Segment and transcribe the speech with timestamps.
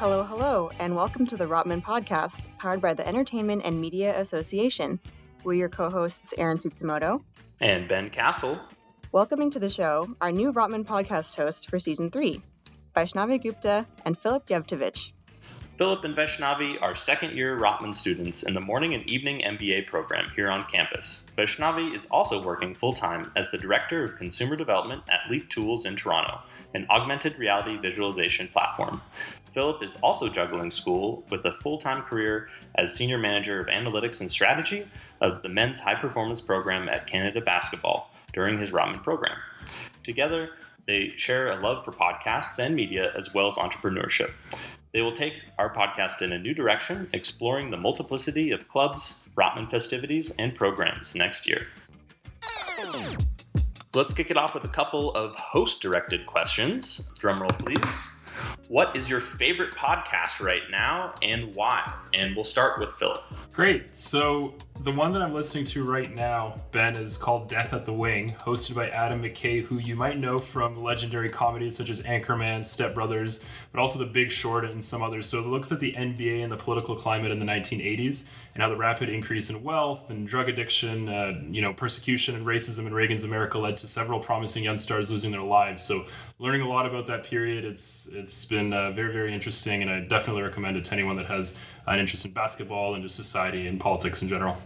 [0.00, 4.98] Hello, hello, and welcome to the Rotman Podcast, powered by the Entertainment and Media Association.
[5.44, 7.22] We're your co hosts, Aaron Tsutsumoto
[7.60, 8.58] and Ben Castle.
[9.12, 12.40] Welcoming to the show, our new Rotman Podcast hosts for season three,
[12.96, 15.12] Vaishnavi Gupta and Philip Yevtovich.
[15.80, 20.30] Philip and Vaishnavi are second year Rotman students in the morning and evening MBA program
[20.36, 21.26] here on campus.
[21.38, 25.86] Vaishnavi is also working full time as the Director of Consumer Development at Leap Tools
[25.86, 26.40] in Toronto,
[26.74, 29.00] an augmented reality visualization platform.
[29.52, 34.20] Philip is also juggling school with a full time career as Senior Manager of Analytics
[34.20, 34.86] and Strategy
[35.20, 39.36] of the men's high performance program at Canada Basketball during his Rotman program.
[40.04, 40.50] Together,
[40.86, 44.30] they share a love for podcasts and media as well as entrepreneurship.
[44.92, 49.70] They will take our podcast in a new direction, exploring the multiplicity of clubs, Rotman
[49.70, 51.66] festivities, and programs next year.
[53.94, 57.12] Let's kick it off with a couple of host directed questions.
[57.18, 58.19] Drumroll, please.
[58.68, 61.92] What is your favorite podcast right now and why?
[62.14, 63.22] And we'll start with Philip.
[63.52, 63.96] Great.
[63.96, 67.92] So the one that I'm listening to right now, Ben, is called Death at the
[67.92, 72.64] Wing, hosted by Adam McKay, who you might know from legendary comedies such as Anchorman,
[72.64, 75.28] Step Brothers, but also The Big Short and some others.
[75.28, 78.70] So it looks at the NBA and the political climate in the 1980s and how
[78.70, 82.94] the rapid increase in wealth and drug addiction, uh, you know, persecution and racism in
[82.94, 85.82] Reagan's America led to several promising young stars losing their lives.
[85.82, 86.06] So
[86.38, 90.00] learning a lot about that period, it's it's been uh, very very interesting, and I
[90.00, 93.80] definitely recommend it to anyone that has an interest in basketball and just society and
[93.80, 94.56] politics in general.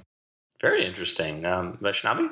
[0.61, 1.45] Very interesting.
[1.45, 2.29] Um, Vaishnavi?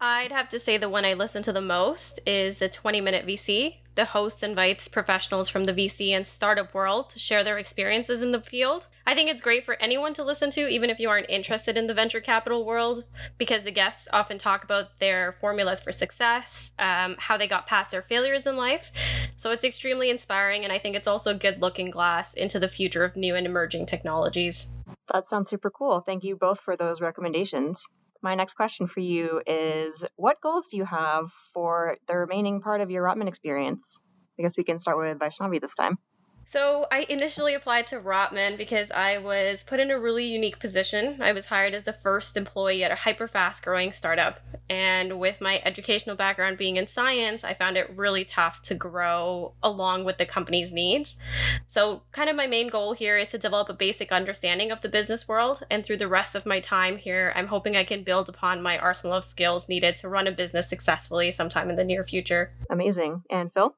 [0.00, 3.26] I'd have to say the one I listen to the most is the 20 Minute
[3.26, 3.76] VC.
[3.94, 8.32] The host invites professionals from the VC and startup world to share their experiences in
[8.32, 8.88] the field.
[9.06, 11.86] I think it's great for anyone to listen to, even if you aren't interested in
[11.86, 13.04] the venture capital world,
[13.38, 17.92] because the guests often talk about their formulas for success, um, how they got past
[17.92, 18.90] their failures in life.
[19.36, 22.68] So it's extremely inspiring, and I think it's also a good looking glass into the
[22.68, 24.68] future of new and emerging technologies.
[25.12, 26.00] That sounds super cool.
[26.00, 27.86] Thank you both for those recommendations.
[28.24, 32.80] My next question for you is What goals do you have for the remaining part
[32.80, 34.00] of your Rotman experience?
[34.38, 35.98] I guess we can start with Vaishnavi this time.
[36.46, 41.20] So I initially applied to Rotman because I was put in a really unique position.
[41.20, 44.40] I was hired as the first employee at a hyper fast growing startup.
[44.70, 49.52] And with my educational background being in science, I found it really tough to grow
[49.62, 51.16] along with the company's needs.
[51.66, 54.88] So, kind of my main goal here is to develop a basic understanding of the
[54.88, 55.64] business world.
[55.70, 58.78] And through the rest of my time here, I'm hoping I can build upon my
[58.78, 62.52] arsenal of skills needed to run a business successfully sometime in the near future.
[62.70, 63.22] Amazing.
[63.30, 63.76] And Phil?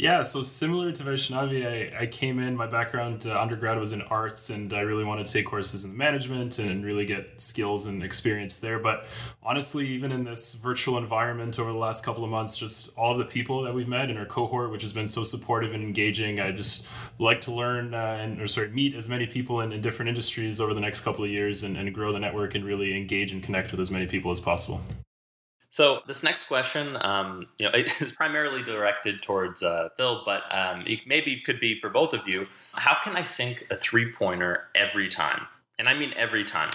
[0.00, 4.00] Yeah, so similar to Vaishnavi, I, I came in, my background uh, undergrad was in
[4.02, 8.00] arts, and I really wanted to take courses in management and really get skills and
[8.04, 8.78] experience there.
[8.78, 9.06] But
[9.42, 13.18] honestly, even in this virtual environment over the last couple of months, just all of
[13.18, 16.38] the people that we've met in our cohort, which has been so supportive and engaging,
[16.38, 16.88] I just
[17.18, 20.60] like to learn uh, and, or sorry, meet as many people in, in different industries
[20.60, 23.42] over the next couple of years and, and grow the network and really engage and
[23.42, 24.80] connect with as many people as possible.
[25.78, 30.42] So this next question, um, you know, it is primarily directed towards uh, Phil, but
[30.50, 32.48] um, it maybe could be for both of you.
[32.72, 35.46] How can I sink a three pointer every time?
[35.78, 36.72] And I mean every time.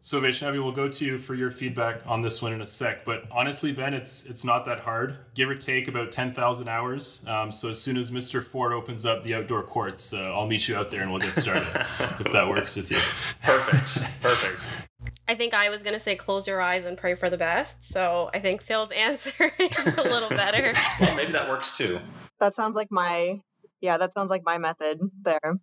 [0.00, 3.04] So Vaishnavi, we'll go to you for your feedback on this one in a sec.
[3.04, 5.18] But honestly, Ben, it's it's not that hard.
[5.34, 7.24] Give or take about ten thousand hours.
[7.28, 10.66] Um, so as soon as Mister Ford opens up the outdoor courts, uh, I'll meet
[10.66, 11.62] you out there and we'll get started
[12.18, 12.98] if that works with you.
[13.40, 14.20] Perfect.
[14.20, 14.88] Perfect.
[15.28, 17.76] I think I was going to say close your eyes and pray for the best.
[17.92, 20.72] So I think Phil's answer is a little better.
[21.00, 22.00] well, maybe that works too.
[22.40, 23.40] That sounds like my,
[23.80, 25.56] yeah, that sounds like my method there.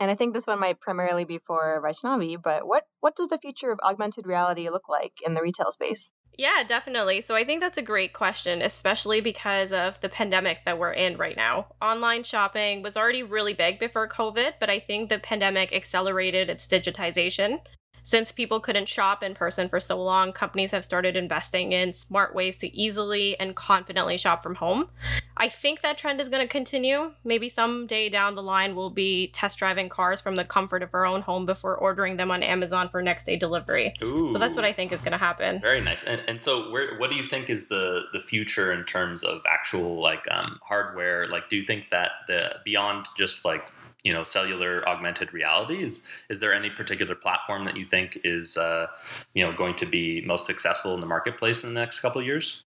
[0.00, 3.38] And I think this one might primarily be for Vaishnavi, but what, what does the
[3.38, 6.12] future of augmented reality look like in the retail space?
[6.38, 7.20] Yeah, definitely.
[7.20, 11.18] So I think that's a great question, especially because of the pandemic that we're in
[11.18, 11.66] right now.
[11.82, 16.66] Online shopping was already really big before COVID, but I think the pandemic accelerated its
[16.66, 17.60] digitization.
[18.04, 22.34] Since people couldn't shop in person for so long, companies have started investing in smart
[22.34, 24.88] ways to easily and confidently shop from home.
[25.36, 27.12] I think that trend is going to continue.
[27.24, 31.06] Maybe someday down the line, we'll be test driving cars from the comfort of our
[31.06, 33.92] own home before ordering them on Amazon for next day delivery.
[34.02, 35.60] Ooh, so that's what I think is going to happen.
[35.60, 36.04] Very nice.
[36.04, 39.40] And, and so, where what do you think is the the future in terms of
[39.50, 41.28] actual like um, hardware?
[41.28, 43.68] Like, do you think that the beyond just like
[44.04, 45.82] you know cellular augmented reality?
[45.82, 48.86] Is is there any particular platform that you think is uh,
[49.34, 52.26] you know going to be most successful in the marketplace in the next couple of
[52.26, 52.64] years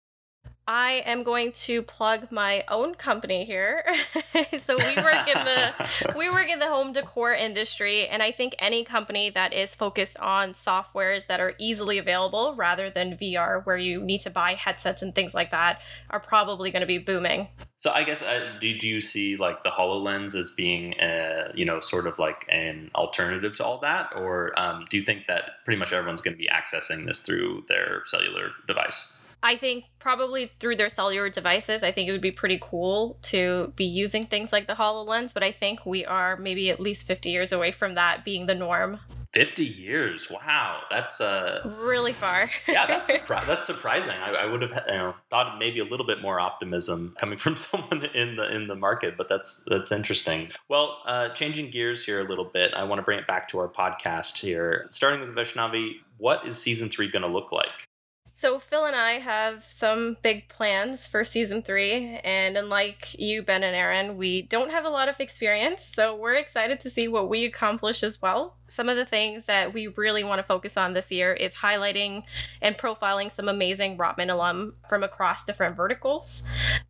[0.73, 3.85] I am going to plug my own company here.
[4.57, 5.73] so we work in the
[6.17, 10.17] we work in the home decor industry and I think any company that is focused
[10.19, 15.03] on softwares that are easily available rather than VR where you need to buy headsets
[15.03, 17.49] and things like that are probably going to be booming.
[17.75, 21.65] So I guess uh, do, do you see like the HoloLens as being uh, you
[21.65, 25.65] know sort of like an alternative to all that or um, do you think that
[25.65, 29.17] pretty much everyone's going to be accessing this through their cellular device?
[29.43, 33.73] I think probably through their cellular devices, I think it would be pretty cool to
[33.77, 37.31] be using things like the HoloLens, but I think we are maybe at least 50
[37.31, 39.01] years away from that being the norm.
[39.33, 40.29] 50 years.
[40.29, 40.81] Wow.
[40.91, 42.51] That's uh really far.
[42.69, 44.17] yeah, that's surpri- that's surprising.
[44.17, 47.57] I, I, would have you know, thought maybe a little bit more optimism coming from
[47.57, 50.51] someone in the in the market, but that's that's interesting.
[50.69, 53.59] Well, uh, changing gears here a little bit, I want to bring it back to
[53.59, 54.87] our podcast here.
[54.91, 57.89] Starting with Vaishnavi, what is season 3 going to look like?
[58.41, 63.63] So, Phil and I have some big plans for season three, and unlike you, Ben
[63.63, 67.29] and Aaron, we don't have a lot of experience, so we're excited to see what
[67.29, 68.57] we accomplish as well.
[68.67, 72.23] Some of the things that we really want to focus on this year is highlighting
[72.63, 76.43] and profiling some amazing Rotman alum from across different verticals,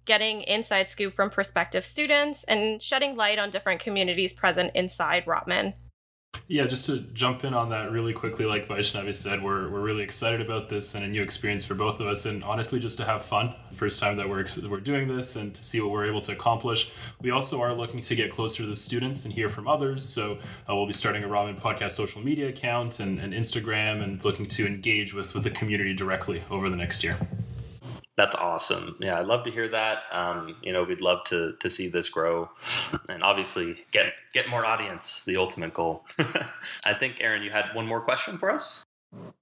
[0.04, 5.74] getting inside scoop from prospective students, and shedding light on different communities present inside Rotman.
[6.50, 10.02] Yeah, just to jump in on that really quickly, like Vaishnavi said, we're, we're really
[10.02, 13.04] excited about this and a new experience for both of us, and honestly, just to
[13.04, 13.54] have fun.
[13.70, 16.90] First time that we're we're doing this and to see what we're able to accomplish.
[17.20, 20.04] We also are looking to get closer to the students and hear from others.
[20.04, 20.38] So
[20.68, 24.46] uh, we'll be starting a Rotman Podcast social media account and, and Instagram, and looking
[24.46, 27.16] to engage with with the community directly over the next year.
[28.20, 28.96] That's awesome.
[29.00, 30.02] Yeah, I'd love to hear that.
[30.12, 32.50] Um, you know, we'd love to to see this grow,
[33.08, 35.24] and obviously get get more audience.
[35.24, 36.04] The ultimate goal.
[36.84, 38.84] I think Aaron, you had one more question for us.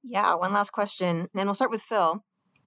[0.05, 1.27] Yeah, one last question.
[1.35, 2.23] and we'll start with Phil.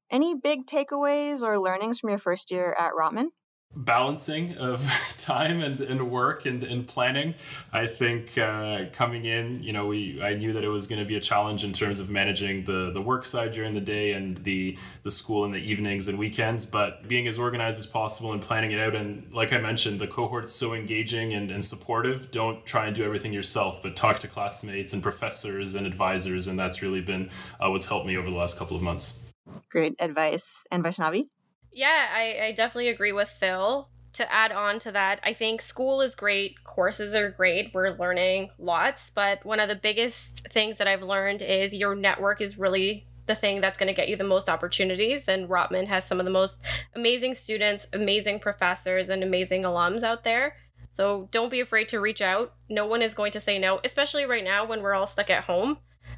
[0.09, 3.27] Any big takeaways or learnings from your first year at Rotman?
[3.75, 4.83] Balancing of
[5.17, 7.35] time and, and work and, and planning.
[7.71, 11.05] I think uh, coming in, you know, we I knew that it was going to
[11.05, 14.37] be a challenge in terms of managing the the work side during the day and
[14.37, 18.41] the the school in the evenings and weekends, but being as organized as possible and
[18.41, 18.95] planning it out.
[18.95, 22.31] And like I mentioned, the cohort's so engaging and, and supportive.
[22.31, 26.47] Don't try and do everything yourself, but talk to classmates and professors and advisors.
[26.47, 27.29] And that's really been
[27.59, 29.31] uh, what's helped me over the last couple of months.
[29.69, 30.43] Great advice.
[30.71, 31.27] And Vaishnavi?
[31.71, 33.87] Yeah, I, I definitely agree with Phil.
[34.13, 38.49] To add on to that, I think school is great, courses are great, we're learning
[38.59, 43.05] lots, but one of the biggest things that I've learned is your network is really
[43.25, 45.29] the thing that's going to get you the most opportunities.
[45.29, 46.59] And Rotman has some of the most
[46.93, 50.55] amazing students, amazing professors, and amazing alums out there.
[50.89, 52.53] So don't be afraid to reach out.
[52.69, 55.45] No one is going to say no, especially right now when we're all stuck at
[55.45, 55.77] home.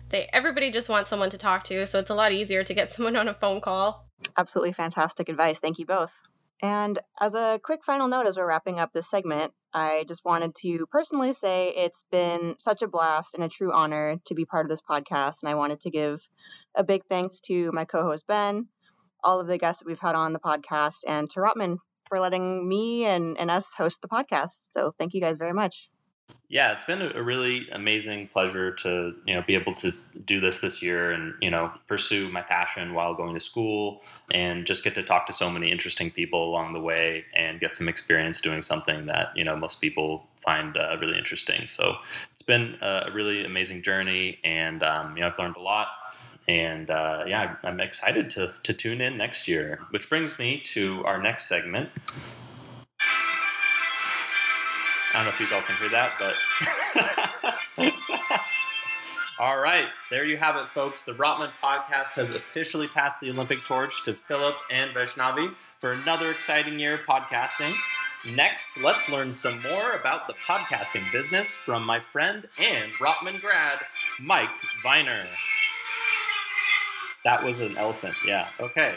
[0.10, 2.92] They everybody just wants someone to talk to, so it's a lot easier to get
[2.94, 5.60] someone on a phone call Absolutely fantastic advice.
[5.60, 6.14] Thank you both.
[6.62, 10.56] And as a quick final note as we're wrapping up this segment, I just wanted
[10.62, 14.66] to personally say it's been such a blast and a true honor to be part
[14.66, 15.44] of this podcast.
[15.44, 16.22] And I wanted to give
[16.74, 18.68] a big thanks to my co host, Ben,
[19.24, 21.78] all of the guests that we've had on the podcast, and to Rotman
[22.08, 24.72] for letting me and, and us host the podcast.
[24.72, 25.90] So thank you guys very much.
[26.54, 29.92] Yeah, it's been a really amazing pleasure to you know be able to
[30.24, 34.64] do this this year and you know pursue my passion while going to school and
[34.68, 37.90] just get to talk to so many interesting people along the way and get some
[37.90, 41.68] experience doing something that you know most people find uh, really interesting.
[41.68, 41.96] So
[42.32, 45.88] it's been a really amazing journey, and um, you know I've learned a lot.
[46.48, 49.80] And uh, yeah, I'm excited to, to tune in next year.
[49.90, 51.90] Which brings me to our next segment,
[55.14, 57.94] I don't know if you all can hear that, but.
[59.40, 61.04] all right, there you have it, folks.
[61.04, 66.32] The Rotman podcast has officially passed the Olympic torch to Philip and Vaishnavi for another
[66.32, 67.74] exciting year of podcasting.
[68.36, 73.80] Next, let's learn some more about the podcasting business from my friend and Rotman grad,
[74.20, 74.50] Mike
[74.82, 75.28] Viner.
[77.24, 78.48] That was an elephant, yeah.
[78.60, 78.96] Okay.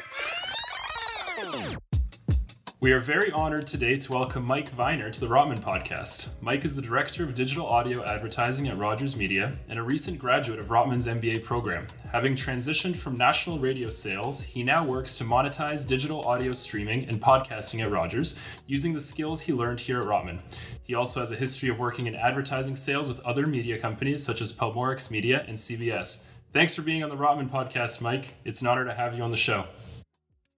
[2.87, 6.29] We are very honored today to welcome Mike Viner to the Rotman podcast.
[6.41, 10.61] Mike is the Director of Digital Audio Advertising at Rogers Media and a recent graduate
[10.61, 11.89] of Rotman's MBA program.
[12.13, 17.21] Having transitioned from national radio sales, he now works to monetize digital audio streaming and
[17.21, 18.39] podcasting at Rogers
[18.69, 20.39] using the skills he learned here at Rotman.
[20.85, 24.41] He also has a history of working in advertising sales with other media companies such
[24.41, 26.29] as Pelmorex Media and CBS.
[26.53, 28.37] Thanks for being on the Rotman podcast, Mike.
[28.45, 29.65] It's an honor to have you on the show.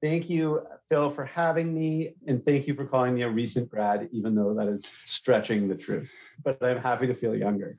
[0.02, 2.14] Thank you, Phil, for having me.
[2.26, 5.74] And thank you for calling me a recent grad, even though that is stretching the
[5.74, 6.10] truth.
[6.42, 7.78] But I'm happy to feel younger.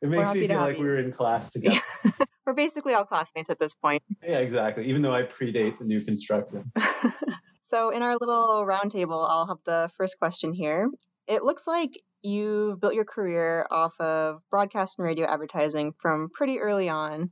[0.00, 0.84] It makes me feel like you.
[0.84, 1.80] we were in class together.
[2.46, 4.02] we're basically all classmates at this point.
[4.22, 4.86] Yeah, exactly.
[4.86, 6.70] Even though I predate the new construction.
[7.68, 10.88] So, in our little roundtable, I'll have the first question here.
[11.26, 16.60] It looks like you've built your career off of broadcast and radio advertising from pretty
[16.60, 17.30] early on.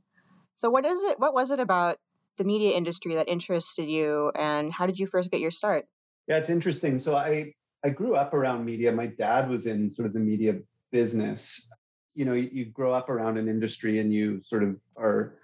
[0.53, 1.19] So, what is it?
[1.19, 1.97] What was it about
[2.37, 5.85] the media industry that interested you, and how did you first get your start?
[6.27, 6.99] Yeah, it's interesting.
[6.99, 7.53] So, I
[7.83, 8.91] I grew up around media.
[8.91, 10.55] My dad was in sort of the media
[10.91, 11.69] business.
[12.15, 15.35] You know, you, you grow up around an industry and you sort of are,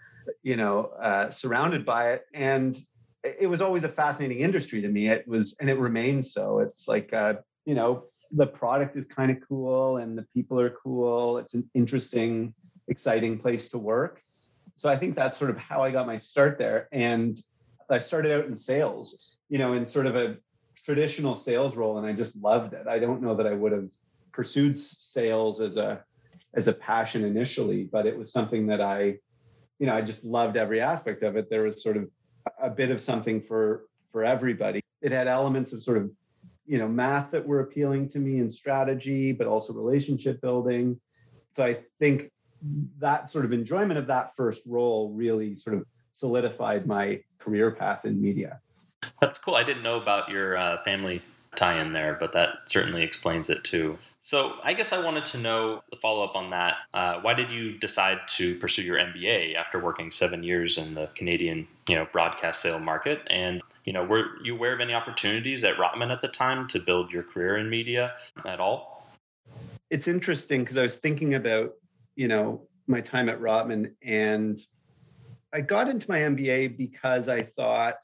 [0.41, 2.25] you know, uh, surrounded by it.
[2.33, 2.77] And
[3.23, 5.09] it was always a fascinating industry to me.
[5.09, 6.59] It was, and it remains so.
[6.59, 7.35] It's like, uh,
[7.65, 11.37] you know, the product is kind of cool and the people are cool.
[11.37, 12.55] It's an interesting,
[12.87, 14.22] exciting place to work.
[14.75, 16.87] So I think that's sort of how I got my start there.
[16.91, 17.39] And
[17.89, 20.37] I started out in sales, you know, in sort of a
[20.85, 22.87] traditional sales role, and I just loved it.
[22.87, 23.89] I don't know that I would have
[24.31, 26.03] pursued sales as a
[26.55, 29.17] as a passion initially, but it was something that I,
[29.79, 31.49] you know, I just loved every aspect of it.
[31.49, 32.09] There was sort of
[32.61, 34.81] a bit of something for for everybody.
[35.01, 36.11] It had elements of sort of,
[36.65, 40.99] you know, math that were appealing to me and strategy, but also relationship building.
[41.51, 42.31] So I think
[42.99, 48.05] that sort of enjoyment of that first role really sort of solidified my career path
[48.05, 48.59] in media.
[49.19, 49.55] That's cool.
[49.55, 51.21] I didn't know about your uh, family
[51.55, 53.97] tie in there, but that certainly explains it too.
[54.19, 56.77] So I guess I wanted to know the follow up on that.
[56.93, 61.09] Uh, why did you decide to pursue your MBA after working seven years in the
[61.15, 63.21] Canadian, you know, broadcast sale market?
[63.27, 66.79] And you know, were you aware of any opportunities at Rotman at the time to
[66.79, 68.13] build your career in media
[68.45, 69.07] at all?
[69.89, 71.73] It's interesting because I was thinking about,
[72.15, 74.59] you know, my time at Rotman and
[75.53, 78.03] I got into my MBA because I thought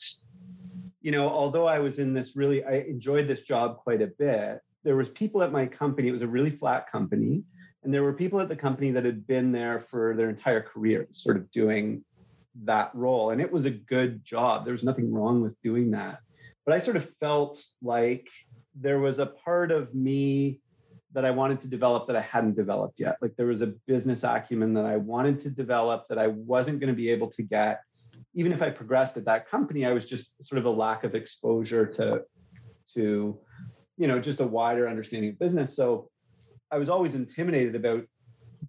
[1.01, 4.59] you know, although I was in this really, I enjoyed this job quite a bit.
[4.83, 6.09] There was people at my company.
[6.09, 7.43] It was a really flat company,
[7.83, 11.07] and there were people at the company that had been there for their entire career,
[11.11, 12.03] sort of doing
[12.63, 13.29] that role.
[13.29, 14.65] And it was a good job.
[14.65, 16.19] There was nothing wrong with doing that.
[16.65, 18.27] But I sort of felt like
[18.75, 20.59] there was a part of me
[21.13, 23.17] that I wanted to develop that I hadn't developed yet.
[23.21, 26.89] Like there was a business acumen that I wanted to develop that I wasn't going
[26.89, 27.81] to be able to get
[28.33, 31.15] even if I progressed at that company, I was just sort of a lack of
[31.15, 32.23] exposure to
[32.95, 33.39] to
[33.97, 35.75] you know just a wider understanding of business.
[35.75, 36.09] So
[36.71, 38.05] I was always intimidated about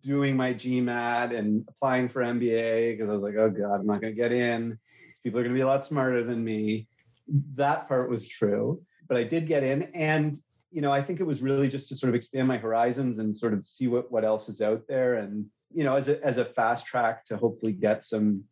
[0.03, 4.01] doing my GMAT and applying for MBA because I was like, oh god, I'm not
[4.01, 4.79] going to get in.
[5.23, 6.89] People are going to be a lot smarter than me.
[7.55, 10.39] That part was true, but I did get in, and
[10.71, 13.35] you know I think it was really just to sort of expand my horizons and
[13.35, 16.39] sort of see what what else is out there, and you know as a as
[16.39, 18.45] a fast track to hopefully get some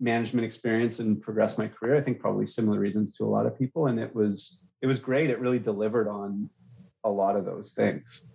[0.00, 1.96] management experience and progress my career.
[1.96, 5.00] I think probably similar reasons to a lot of people, and it was it was
[5.00, 5.30] great.
[5.30, 6.50] It really delivered on
[7.04, 8.26] a lot of those things.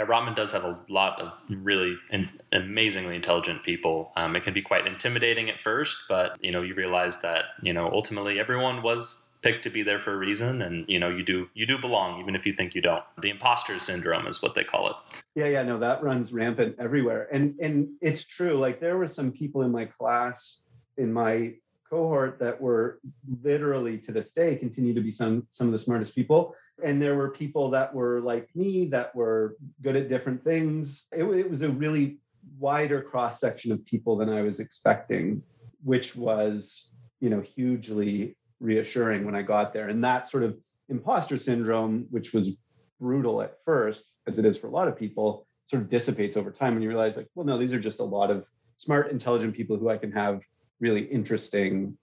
[0.00, 4.12] Yeah, Rotman does have a lot of really in, amazingly intelligent people.
[4.16, 7.74] Um, it can be quite intimidating at first, but you know you realize that you
[7.74, 11.22] know ultimately everyone was picked to be there for a reason, and you know you
[11.22, 13.04] do you do belong even if you think you don't.
[13.20, 15.22] The imposter syndrome is what they call it.
[15.34, 18.58] Yeah, yeah, no, that runs rampant everywhere, and and it's true.
[18.58, 20.66] Like there were some people in my class
[20.96, 21.52] in my
[21.90, 23.00] cohort that were
[23.42, 26.54] literally to this day continue to be some some of the smartest people
[26.84, 31.06] and there were people that were like me that were good at different things.
[31.12, 32.18] It, it was a really
[32.58, 35.42] wider cross section of people than i was expecting
[35.82, 39.88] which was you know hugely reassuring when i got there.
[39.88, 40.58] And that sort of
[40.88, 42.56] imposter syndrome which was
[43.00, 46.50] brutal at first as it is for a lot of people sort of dissipates over
[46.50, 48.46] time and you realize like well no these are just a lot of
[48.76, 50.42] smart intelligent people who i can have
[50.80, 51.96] really interesting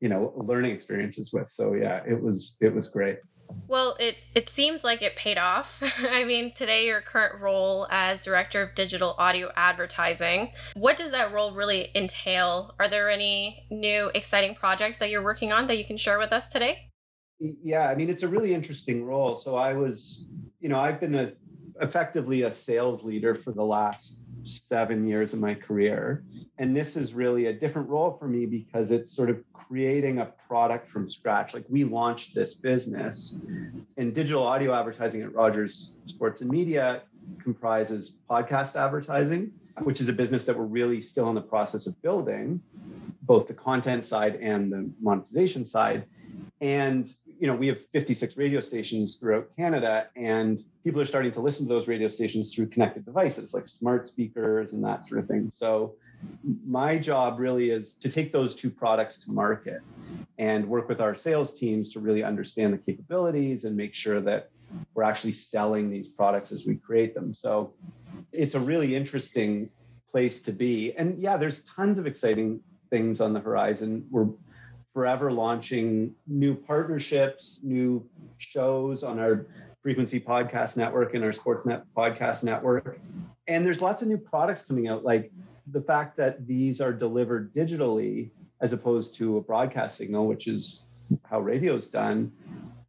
[0.00, 1.48] you know learning experiences with.
[1.48, 3.18] So yeah it was it was great.
[3.68, 5.82] Well it it seems like it paid off.
[5.98, 11.32] I mean today your current role as director of digital audio advertising what does that
[11.32, 12.74] role really entail?
[12.78, 16.32] Are there any new exciting projects that you're working on that you can share with
[16.32, 16.90] us today?
[17.38, 19.36] Yeah i mean it's a really interesting role.
[19.36, 20.28] So i was
[20.60, 21.32] you know i've been a
[21.80, 26.24] effectively a sales leader for the last seven years of my career.
[26.58, 30.26] And this is really a different role for me because it's sort of creating a
[30.48, 31.54] product from scratch.
[31.54, 33.42] Like we launched this business,
[33.96, 37.02] and digital audio advertising at Rogers Sports and Media
[37.42, 42.00] comprises podcast advertising, which is a business that we're really still in the process of
[42.02, 42.60] building,
[43.22, 46.04] both the content side and the monetization side.
[46.60, 51.40] And you know, we have 56 radio stations throughout Canada, and people are starting to
[51.40, 55.26] listen to those radio stations through connected devices like smart speakers and that sort of
[55.26, 55.48] thing.
[55.48, 55.94] So,
[56.66, 59.80] my job really is to take those two products to market
[60.36, 64.50] and work with our sales teams to really understand the capabilities and make sure that
[64.92, 67.32] we're actually selling these products as we create them.
[67.32, 67.72] So,
[68.32, 69.70] it's a really interesting
[70.10, 70.92] place to be.
[70.94, 74.04] And yeah, there's tons of exciting things on the horizon.
[74.10, 74.28] We're
[74.92, 78.04] forever launching new partnerships, new
[78.38, 79.46] shows on our
[79.82, 83.00] Frequency Podcast Network and our Sportsnet Podcast Network.
[83.46, 85.32] And there's lots of new products coming out, like
[85.70, 88.30] the fact that these are delivered digitally
[88.60, 90.86] as opposed to a broadcast signal, which is
[91.24, 92.30] how radio's done,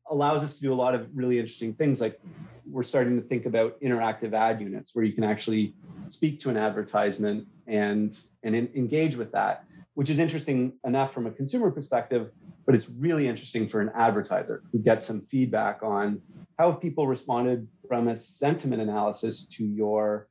[0.10, 2.02] allows us to do a lot of really interesting things.
[2.02, 2.20] Like
[2.66, 5.76] we're starting to think about interactive ad units where you can actually
[6.10, 11.28] speak to an advertisement and and in, engage with that, which is interesting enough from
[11.28, 12.32] a consumer perspective,
[12.66, 16.22] but it's really interesting for an advertiser who gets some feedback on
[16.58, 20.28] how have people responded from a sentiment analysis to your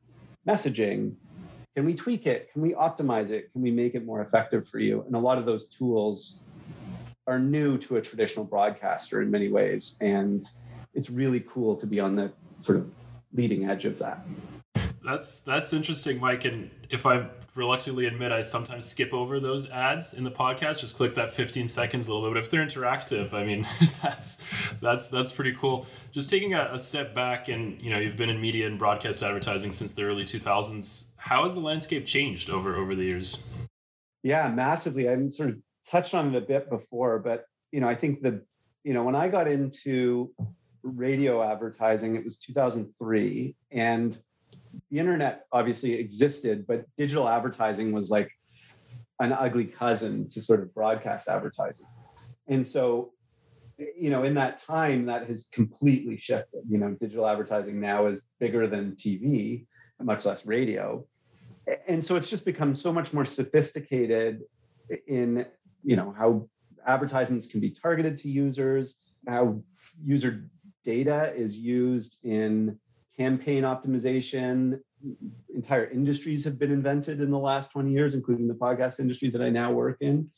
[0.49, 1.15] messaging.
[1.77, 2.53] Can we tweak it?
[2.53, 3.53] Can we optimize it?
[3.53, 5.03] Can we make it more effective for you?
[5.03, 6.41] And a lot of those tools
[7.27, 10.45] are new to a traditional broadcaster in many ways and
[10.95, 12.91] it's really cool to be on the sort of
[13.33, 14.27] leading edge of that
[15.11, 20.15] that's that's interesting mike and if i reluctantly admit I sometimes skip over those ads
[20.15, 20.81] in the podcast.
[20.81, 22.35] Just click that 15 seconds a little bit.
[22.35, 23.67] But if they're interactive, I mean,
[24.03, 25.87] that's that's that's pretty cool.
[26.13, 29.23] Just taking a, a, step back, and you know, you've been in media and broadcast
[29.23, 31.15] advertising since the early 2000s.
[31.17, 33.47] How has the landscape changed over over the years?
[34.23, 35.09] Yeah, massively.
[35.09, 38.43] I sort of touched on it a bit before, but you know, I think the
[38.85, 40.33] you know when I got into
[40.83, 44.19] radio advertising, it was 2003, and
[44.91, 48.31] the internet obviously existed, but digital advertising was like
[49.21, 51.87] an ugly cousin to sort of broadcast advertising.
[52.49, 53.13] And so,
[53.79, 56.63] you know, in that time, that has completely shifted.
[56.69, 59.67] You know, digital advertising now is bigger than TV,
[60.01, 61.07] much less radio.
[61.87, 64.41] And so it's just become so much more sophisticated
[65.07, 65.47] in,
[65.85, 66.49] you know, how
[66.87, 68.97] advertisements can be targeted to users,
[69.29, 69.63] how
[70.03, 70.51] user
[70.85, 72.79] data is used in
[73.21, 74.81] campaign optimization.
[75.55, 79.43] Entire industries have been invented in the last 20 years, including the podcast industry that
[79.43, 80.31] I now work in.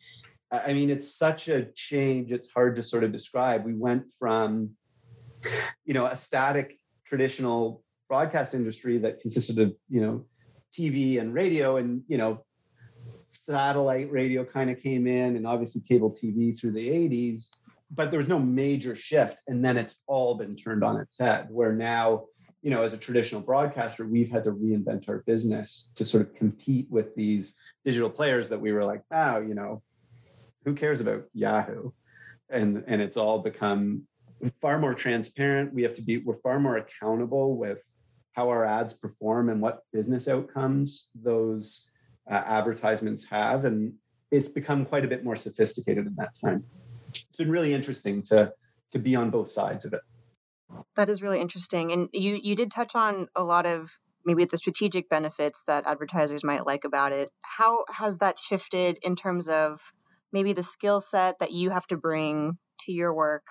[0.50, 3.64] I mean, it's such a change, it's hard to sort of describe.
[3.64, 4.70] We went from,
[5.84, 10.26] you know, a static traditional broadcast industry that consisted of, you know,
[10.76, 12.44] TV and radio and, you know,
[13.16, 17.48] satellite radio kind of came in and obviously cable TV through the 80s,
[17.90, 19.36] but there was no major shift.
[19.46, 22.24] And then it's all been turned on its head, where now
[22.62, 26.34] you know, as a traditional broadcaster, we've had to reinvent our business to sort of
[26.34, 29.82] compete with these digital players that we were like, oh, you know,
[30.64, 31.90] who cares about Yahoo?
[32.48, 34.06] And and it's all become
[34.60, 35.74] far more transparent.
[35.74, 37.78] We have to be we're far more accountable with
[38.32, 41.90] how our ads perform and what business outcomes those
[42.30, 43.94] uh, advertisements have, and
[44.30, 46.64] it's become quite a bit more sophisticated in that time.
[47.08, 48.52] It's been really interesting to
[48.92, 50.00] to be on both sides of it.
[50.96, 51.92] That is really interesting.
[51.92, 53.90] And you you did touch on a lot of
[54.24, 57.30] maybe the strategic benefits that advertisers might like about it.
[57.42, 59.80] How has that shifted in terms of
[60.32, 63.44] maybe the skill set that you have to bring to your work?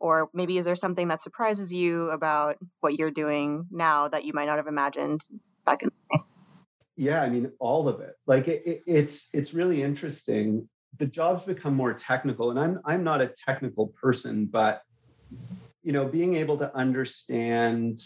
[0.00, 4.32] Or maybe is there something that surprises you about what you're doing now that you
[4.32, 5.20] might not have imagined
[5.66, 6.22] back in the day?
[6.96, 8.14] Yeah, I mean all of it.
[8.26, 10.68] Like it, it, it's it's really interesting.
[10.98, 14.82] The jobs become more technical, and I'm I'm not a technical person, but
[15.88, 18.02] you know, being able to understand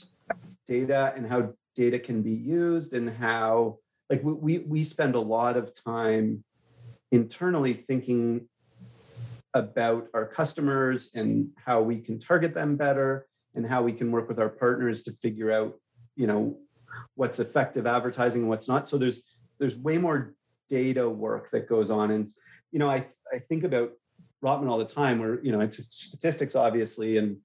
[0.69, 5.57] data and how data can be used and how like we we spend a lot
[5.57, 6.45] of time
[7.11, 8.47] internally thinking
[9.53, 14.29] about our customers and how we can target them better and how we can work
[14.29, 15.75] with our partners to figure out
[16.15, 16.57] you know
[17.17, 18.87] what's effective advertising and what's not.
[18.87, 19.19] So there's
[19.59, 20.37] there's way more
[20.69, 22.13] data work that goes on.
[22.13, 22.31] And
[22.71, 23.91] you know i i think about
[24.41, 27.39] rotman all the time where you know it's statistics obviously and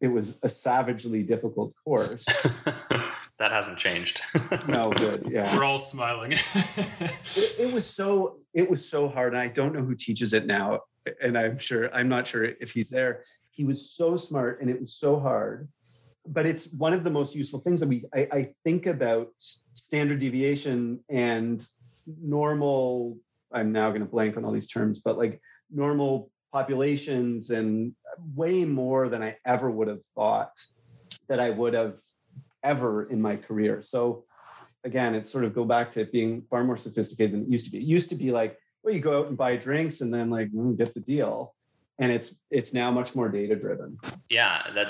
[0.00, 2.24] it was a savagely difficult course.
[3.38, 4.20] that hasn't changed.
[4.68, 5.26] no, good.
[5.30, 6.32] Yeah, we're all smiling.
[6.32, 10.46] it, it, was so it was so hard, and I don't know who teaches it
[10.46, 10.80] now.
[11.22, 13.22] And I'm sure I'm not sure if he's there.
[13.50, 15.68] He was so smart, and it was so hard.
[16.26, 20.20] But it's one of the most useful things that we I, I think about standard
[20.20, 21.64] deviation and
[22.06, 23.18] normal.
[23.52, 27.92] I'm now going to blank on all these terms, but like normal populations and
[28.36, 30.52] way more than I ever would have thought
[31.28, 31.96] that I would have
[32.62, 33.82] ever in my career.
[33.82, 34.24] So
[34.84, 37.64] again, it's sort of go back to it being far more sophisticated than it used
[37.64, 37.78] to be.
[37.78, 40.52] It used to be like, well, you go out and buy drinks and then like
[40.52, 41.56] mm, get the deal.
[41.98, 43.98] And it's it's now much more data driven.
[44.30, 44.88] Yeah, that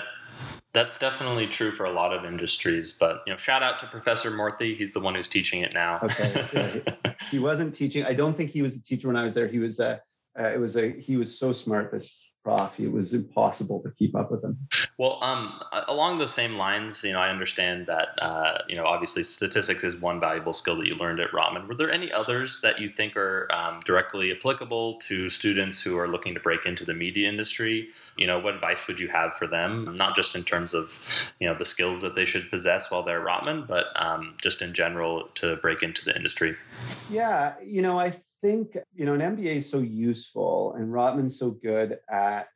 [0.74, 2.92] that's definitely true for a lot of industries.
[2.92, 4.76] But you know, shout out to Professor Morthy.
[4.76, 6.00] He's the one who's teaching it now.
[6.02, 6.82] okay.
[7.04, 7.12] Yeah.
[7.30, 8.04] he wasn't teaching.
[8.04, 9.48] I don't think he was a teacher when I was there.
[9.48, 10.00] He was a
[10.38, 14.14] uh, it was a he was so smart this prof it was impossible to keep
[14.14, 14.58] up with him.
[14.98, 19.22] Well um, along the same lines you know i understand that uh, you know obviously
[19.22, 21.66] statistics is one valuable skill that you learned at rotman.
[21.66, 26.08] Were there any others that you think are um, directly applicable to students who are
[26.08, 27.88] looking to break into the media industry?
[28.18, 29.94] You know what advice would you have for them?
[29.96, 30.98] Not just in terms of
[31.40, 34.60] you know the skills that they should possess while they're at rotman but um, just
[34.60, 36.56] in general to break into the industry.
[37.10, 38.12] Yeah you know i
[38.44, 42.48] think you know an MBA is so useful and Rotman's so good at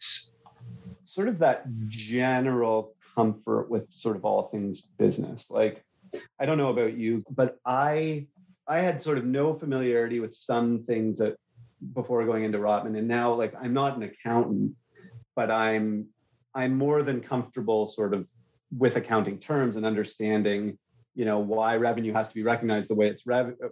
[1.06, 5.50] sort of that general comfort with sort of all things business.
[5.50, 5.82] Like
[6.38, 8.26] I don't know about you, but I
[8.66, 11.36] I had sort of no familiarity with some things that
[11.94, 14.74] before going into Rotman, and now like I'm not an accountant,
[15.34, 16.08] but I'm
[16.54, 18.26] I'm more than comfortable sort of
[18.76, 20.76] with accounting terms and understanding
[21.14, 23.24] you know why revenue has to be recognized the way it's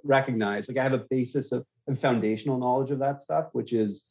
[0.02, 4.08] recognized like i have a basis of, of foundational knowledge of that stuff which is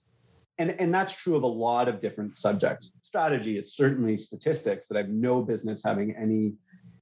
[0.58, 2.94] and and that's true of a lot of different subjects.
[3.04, 6.54] Strategy it's certainly statistics that i have no business having any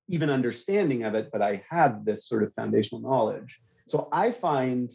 [0.10, 3.60] even understanding of it but i have this sort of foundational knowledge.
[3.88, 4.92] So i find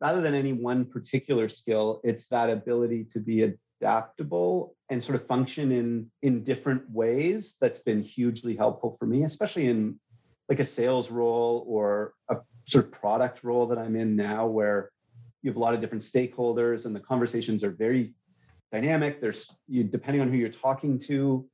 [0.00, 5.26] rather than any one particular skill it's that ability to be adaptable and sort of
[5.26, 9.98] function in in different ways that's been hugely helpful for me especially in
[10.48, 14.90] like a sales role or a sort of product role that I'm in now where
[15.42, 18.14] you have a lot of different stakeholders and the conversations are very
[18.72, 19.20] dynamic.
[19.20, 21.46] There's you depending on who you're talking to,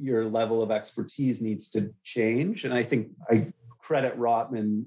[0.00, 2.64] your level of expertise needs to change.
[2.64, 4.84] And I think I credit Rotman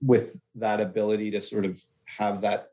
[0.00, 2.68] with that ability to sort of have that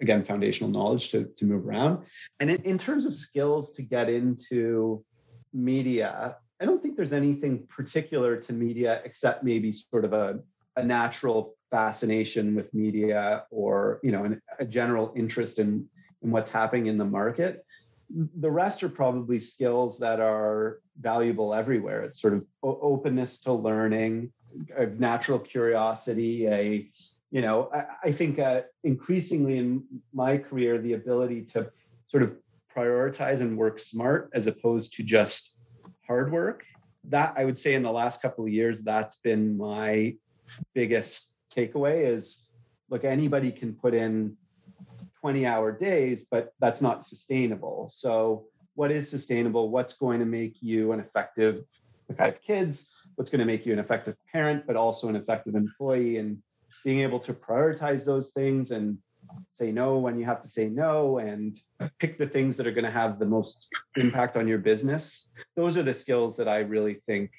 [0.00, 2.04] again foundational knowledge to, to move around
[2.40, 5.02] and in, in terms of skills to get into
[5.52, 10.40] media I don't think there's anything particular to media except maybe sort of a,
[10.76, 15.86] a natural fascination with media or you know an, a general interest in
[16.22, 17.64] in what's happening in the market
[18.40, 24.32] the rest are probably skills that are valuable everywhere it's sort of openness to learning
[24.76, 26.90] a natural curiosity a
[27.30, 31.70] you know i, I think uh, increasingly in my career the ability to
[32.08, 32.36] sort of
[32.78, 35.58] prioritize and work smart as opposed to just
[36.06, 36.64] hard work.
[37.04, 40.14] That I would say in the last couple of years, that's been my
[40.74, 42.48] biggest takeaway is
[42.90, 44.36] look, anybody can put in
[45.20, 47.90] 20 hour days, but that's not sustainable.
[47.94, 49.70] So what is sustainable?
[49.70, 51.64] What's going to make you an effective,
[52.08, 55.16] like I have kids, what's going to make you an effective parent, but also an
[55.16, 56.38] effective employee and
[56.84, 58.98] being able to prioritize those things and
[59.52, 61.58] say no when you have to say no and
[61.98, 65.76] pick the things that are going to have the most impact on your business those
[65.76, 67.30] are the skills that i really think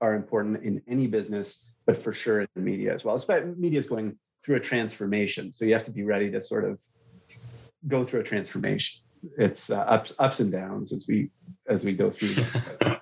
[0.00, 3.22] are important in any business but for sure in the media as well.
[3.56, 6.80] Media is going through a transformation so you have to be ready to sort of
[7.88, 9.02] go through a transformation.
[9.38, 11.30] It's uh, ups ups and downs as we
[11.68, 12.56] as we go through this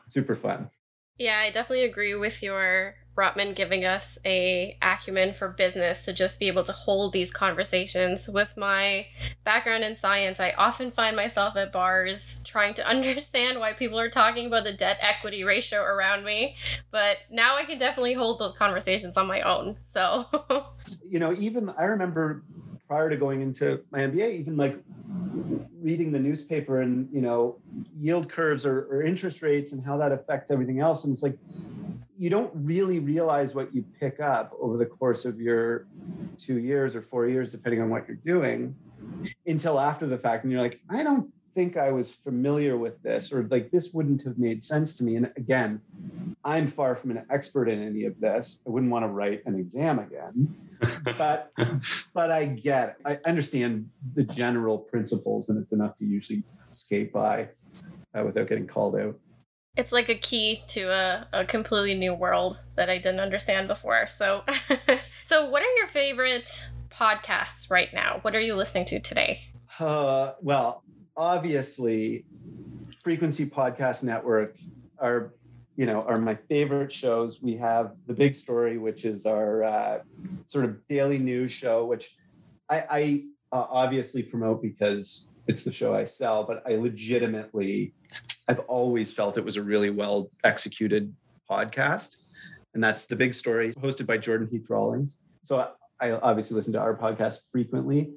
[0.09, 0.71] super fun
[1.19, 6.41] yeah i definitely agree with your Rotman giving us a acumen for business to just
[6.41, 8.29] be able to hold these conversations.
[8.29, 9.07] With my
[9.45, 14.11] background in science, I often find myself at bars trying to understand why people are
[14.11, 16.57] talking about the debt equity ratio around me.
[16.91, 19.77] But now I can definitely hold those conversations on my own.
[19.93, 20.27] So,
[21.05, 22.43] you know, even I remember
[22.89, 24.79] prior to going into my MBA, even like
[25.81, 27.57] reading the newspaper and you know
[27.99, 31.39] yield curves or, or interest rates and how that affects everything else, and it's like
[32.17, 35.87] you don't really realize what you pick up over the course of your
[36.39, 38.75] two years or four years, depending on what you're doing,
[39.47, 40.45] until after the fact.
[40.45, 44.23] And you're like, I don't think I was familiar with this, or like this wouldn't
[44.25, 45.17] have made sense to me.
[45.17, 45.81] And again,
[46.45, 48.61] I'm far from an expert in any of this.
[48.67, 50.55] I wouldn't want to write an exam again.
[51.19, 51.53] but
[52.13, 52.97] but I get it.
[53.05, 57.49] I understand the general principles, and it's enough to usually skate by
[58.15, 59.17] uh, without getting called out
[59.77, 64.09] it's like a key to a, a completely new world that I didn't understand before.
[64.09, 64.45] So,
[65.23, 68.19] so what are your favorite podcasts right now?
[68.23, 69.41] What are you listening to today?
[69.81, 70.84] Uh, well,
[71.17, 72.25] obviously,
[73.03, 74.57] Frequency Podcast Network
[74.99, 75.35] are
[75.77, 77.43] you know are my favorite shows.
[77.43, 79.99] We have the Big Story, which is our uh,
[80.47, 82.17] sort of daily news show, which
[82.69, 87.93] I, I uh, obviously promote because it's the show I sell, but I legitimately
[88.49, 91.15] I've always felt it was a really well executed
[91.51, 92.17] podcast.
[92.75, 95.19] And that's The Big Story, hosted by Jordan Heath Rawlings.
[95.43, 95.69] So
[96.01, 98.11] I obviously listen to our podcast frequently.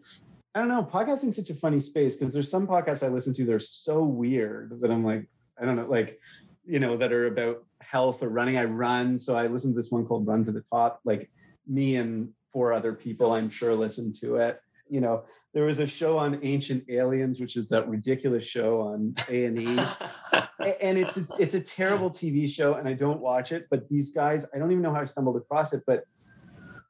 [0.55, 3.33] I don't know, podcasting is such a funny space because there's some podcasts I listen
[3.36, 5.27] to that are so weird that I'm like,
[5.62, 6.19] I don't know, like,
[6.65, 8.57] you know, that are about health or running.
[8.57, 9.17] I run.
[9.17, 10.99] So I listen to this one called Run to the Top.
[11.05, 11.29] Like
[11.67, 14.60] me and four other people, I'm sure, listen to it.
[14.89, 19.15] You know, there was a show on ancient aliens which is that ridiculous show on
[19.29, 19.65] a&e
[20.81, 24.12] and it's a, it's a terrible tv show and i don't watch it but these
[24.12, 26.03] guys i don't even know how i stumbled across it but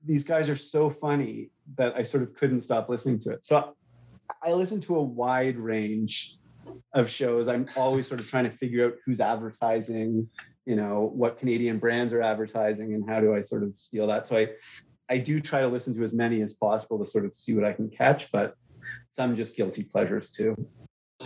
[0.06, 3.44] these guys are so funny that i sort of couldn't stop listening to it.
[3.46, 3.76] So
[4.44, 6.38] i listen to a wide range
[6.94, 7.48] of shows.
[7.48, 10.30] I'm always sort of trying to figure out who's advertising
[10.66, 14.28] you know what canadian brands are advertising and how do i sort of steal that.
[14.28, 14.48] So i
[15.10, 17.64] I do try to listen to as many as possible to sort of see what
[17.64, 18.56] I can catch, but
[19.12, 20.56] some just guilty pleasures too.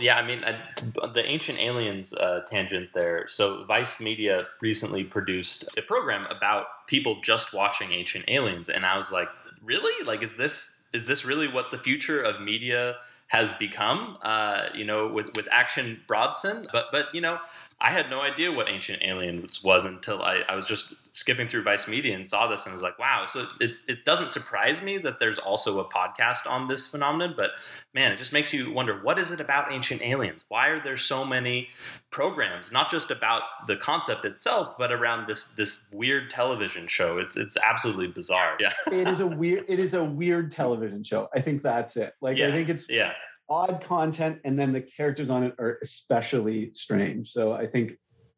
[0.02, 0.58] Yeah, I mean, I,
[1.06, 3.28] the Ancient Aliens uh, tangent there.
[3.28, 8.96] So, Vice Media recently produced a program about people just watching Ancient Aliens, and I
[8.96, 9.28] was like,
[9.62, 10.04] really?
[10.04, 12.96] Like, is this is this really what the future of media
[13.28, 14.18] has become?
[14.22, 17.38] Uh, you know, with with Action Bronson, but but you know,
[17.82, 21.64] I had no idea what Ancient Aliens was until I, I was just skipping through
[21.64, 23.26] Vice Media and saw this and was like, wow.
[23.26, 27.50] So it, it doesn't surprise me that there's also a podcast on this phenomenon, but
[27.92, 30.44] man, it just makes you wonder what is it about Ancient Aliens?
[30.46, 31.70] Why are there so many
[32.12, 37.18] programs, not just about the concept itself, but around this this weird television show?
[37.18, 38.58] It's it's absolutely bizarre.
[38.60, 38.70] Yeah.
[38.92, 41.28] it is a weird it is a weird television show.
[41.34, 42.14] I think that's it.
[42.20, 42.46] Like yeah.
[42.46, 43.14] I think it's yeah
[43.52, 47.32] odd content, and then the characters on it are especially strange.
[47.32, 47.92] So I think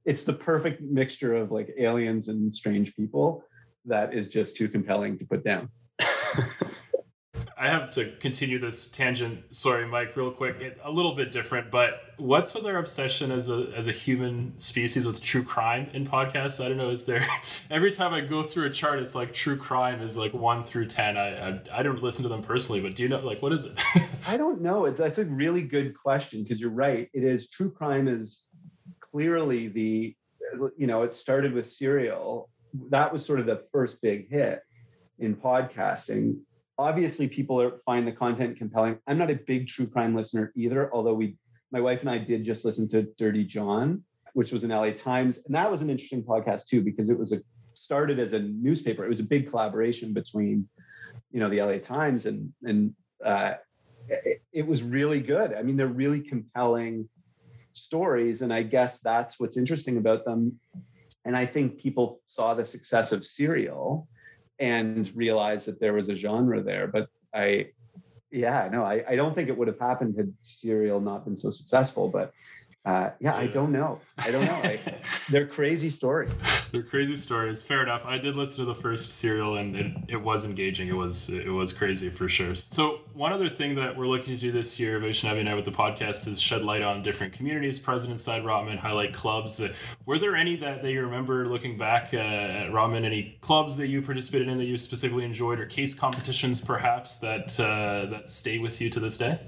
[0.04, 3.44] it's the perfect mixture of like aliens and strange people
[3.84, 5.68] that is just too compelling to put down.
[7.56, 9.54] I have to continue this tangent.
[9.54, 10.60] Sorry, Mike, real quick.
[10.60, 14.58] It, a little bit different, but what's with our obsession as a as a human
[14.58, 16.64] species with true crime in podcasts?
[16.64, 16.90] I don't know.
[16.90, 17.26] Is there
[17.70, 20.86] every time I go through a chart, it's like true crime is like one through
[20.86, 21.16] ten.
[21.16, 23.66] I I, I don't listen to them personally, but do you know like what is
[23.66, 23.82] it?
[24.28, 24.86] I don't know.
[24.86, 27.08] It's that's a really good question because you're right.
[27.12, 28.46] It is true crime is
[29.00, 30.16] clearly the
[30.76, 32.50] you know it started with Serial.
[32.90, 34.60] That was sort of the first big hit
[35.20, 36.38] in podcasting
[36.78, 38.98] obviously people are, find the content compelling.
[39.06, 41.36] I'm not a big true crime listener either, although we,
[41.70, 45.38] my wife and I did just listen to Dirty John, which was in LA Times,
[45.46, 47.38] and that was an interesting podcast too because it was a
[47.76, 49.04] started as a newspaper.
[49.04, 50.68] It was a big collaboration between,
[51.30, 53.54] you know, the LA Times and and uh,
[54.08, 55.54] it, it was really good.
[55.54, 57.08] I mean, they're really compelling
[57.72, 60.58] stories, and I guess that's what's interesting about them.
[61.24, 64.08] And I think people saw the success of Serial
[64.58, 66.86] and realized that there was a genre there.
[66.86, 67.68] But I,
[68.30, 71.50] yeah, no, I, I don't think it would have happened had Serial not been so
[71.50, 72.08] successful.
[72.08, 72.32] But
[72.84, 73.98] uh, yeah, I don't know.
[74.18, 74.60] I don't know.
[74.62, 74.78] I,
[75.30, 76.30] they're crazy stories.
[76.70, 77.62] they're crazy stories.
[77.62, 78.04] Fair enough.
[78.04, 80.88] I did listen to the first serial, and it, it was engaging.
[80.88, 82.54] It was it was crazy for sure.
[82.54, 85.64] So one other thing that we're looking to do this year, Vaishnavi and I, with
[85.64, 89.62] the podcast, is shed light on different communities present inside Rotman, highlight clubs.
[89.62, 89.72] Uh,
[90.04, 93.06] were there any that, that you remember looking back uh, at Rotman?
[93.06, 97.58] Any clubs that you participated in that you specifically enjoyed, or case competitions perhaps that
[97.58, 99.40] uh, that stay with you to this day?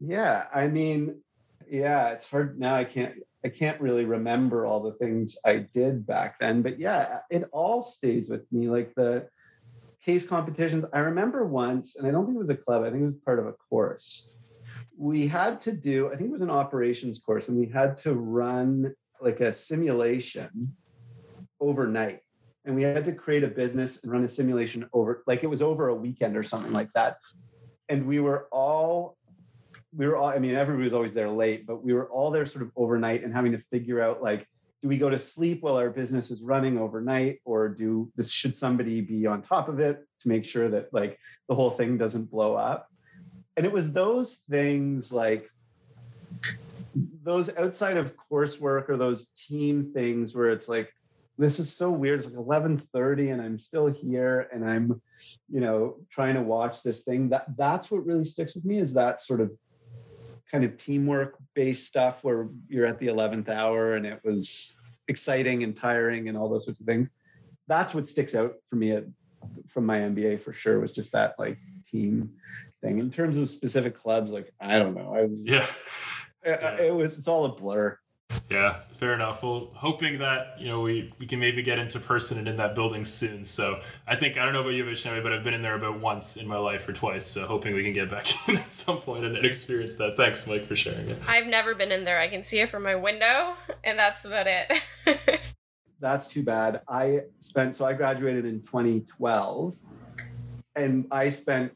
[0.00, 1.20] Yeah, I mean,
[1.72, 2.74] yeah, it's hard now.
[2.76, 7.20] I can't I can't really remember all the things I did back then, but yeah,
[7.30, 8.68] it all stays with me.
[8.68, 9.26] Like the
[10.04, 10.84] case competitions.
[10.92, 12.82] I remember once, and I don't think it was a club.
[12.82, 14.60] I think it was part of a course.
[14.98, 16.08] We had to do.
[16.08, 20.76] I think it was an operations course, and we had to run like a simulation
[21.58, 22.20] overnight
[22.64, 25.62] and we had to create a business and run a simulation over like it was
[25.62, 27.18] over a weekend or something like that
[27.88, 29.16] and we were all
[29.94, 32.46] we were all, I mean, everybody was always there late, but we were all there
[32.46, 34.46] sort of overnight and having to figure out like,
[34.82, 38.56] do we go to sleep while our business is running overnight or do this should
[38.56, 42.30] somebody be on top of it to make sure that like the whole thing doesn't
[42.30, 42.88] blow up?
[43.56, 45.48] And it was those things like
[47.22, 50.92] those outside of coursework or those team things where it's like
[51.38, 52.20] this is so weird.
[52.20, 55.00] It's like 11:30 and I'm still here and I'm
[55.48, 57.28] you know trying to watch this thing.
[57.28, 59.50] That that's what really sticks with me is that sort of
[60.52, 64.76] kind of teamwork based stuff where you're at the 11th hour and it was
[65.08, 67.10] exciting and tiring and all those sorts of things.
[67.68, 69.04] That's what sticks out for me at,
[69.68, 71.58] from my MBA for sure was just that like
[71.90, 72.32] team
[72.82, 72.98] thing.
[72.98, 75.14] In terms of specific clubs, like I don't know.
[75.14, 75.66] I yeah.
[76.44, 77.98] It, it was it's all a blur.
[78.52, 79.42] Yeah, fair enough.
[79.42, 82.74] Well, hoping that you know we, we can maybe get into person and in that
[82.74, 83.44] building soon.
[83.44, 86.00] So I think I don't know about you, Vaishnavi, but I've been in there about
[86.00, 87.26] once in my life or twice.
[87.26, 90.16] So hoping we can get back in at some point and experience that.
[90.16, 91.18] Thanks, Mike, for sharing it.
[91.26, 92.20] I've never been in there.
[92.20, 94.82] I can see it from my window, and that's about it.
[96.00, 96.82] that's too bad.
[96.88, 99.74] I spent so I graduated in 2012,
[100.76, 101.72] and I spent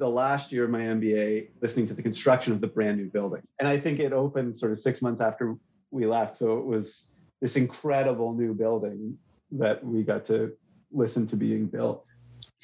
[0.00, 3.42] the last year of my MBA listening to the construction of the brand new building.
[3.58, 5.56] And I think it opened sort of six months after
[5.90, 6.36] we left.
[6.36, 9.18] So it was this incredible new building
[9.52, 10.52] that we got to
[10.92, 12.06] listen to being built.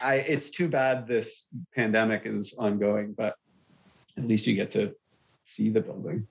[0.01, 3.37] I, it's too bad this pandemic is ongoing, but
[4.17, 4.95] at least you get to
[5.45, 6.27] see the building.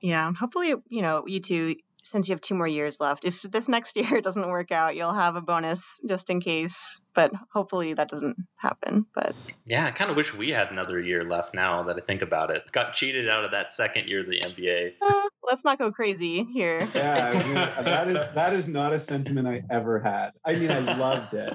[0.00, 3.24] Yeah, hopefully, you know, you two since you have two more years left.
[3.24, 7.00] If this next year doesn't work out, you'll have a bonus just in case.
[7.14, 9.06] But hopefully that doesn't happen.
[9.14, 12.22] But yeah, I kind of wish we had another year left now that I think
[12.22, 12.70] about it.
[12.72, 14.94] Got cheated out of that second year of the MBA.
[15.02, 16.86] Uh, let's not go crazy here.
[16.94, 20.30] Yeah, I mean, that is that is not a sentiment I ever had.
[20.44, 21.54] I mean, I loved it.